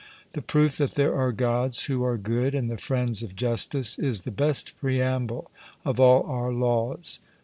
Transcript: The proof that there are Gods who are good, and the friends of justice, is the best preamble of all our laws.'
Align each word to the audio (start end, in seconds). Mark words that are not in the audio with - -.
The 0.31 0.41
proof 0.41 0.79
that 0.79 0.95
there 0.95 1.13
are 1.13 1.31
Gods 1.31 1.83
who 1.83 2.03
are 2.03 2.17
good, 2.17 2.55
and 2.55 2.71
the 2.71 2.79
friends 2.79 3.21
of 3.21 3.35
justice, 3.35 3.99
is 3.99 4.21
the 4.21 4.31
best 4.31 4.73
preamble 4.79 5.51
of 5.85 5.99
all 5.99 6.23
our 6.23 6.51
laws.' 6.51 7.19